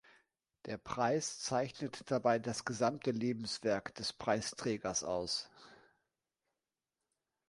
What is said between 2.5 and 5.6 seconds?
gesamte Lebenswerk des Preisträgers aus.